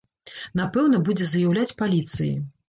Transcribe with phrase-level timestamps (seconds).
[0.59, 2.33] Напэўна, будзе заяўляць паліцыі.